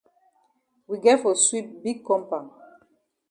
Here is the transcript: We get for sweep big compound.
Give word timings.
We 0.87 0.97
get 0.99 1.21
for 1.21 1.35
sweep 1.35 1.83
big 1.83 2.03
compound. 2.03 2.49